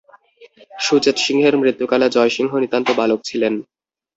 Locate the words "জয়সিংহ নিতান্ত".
2.15-2.87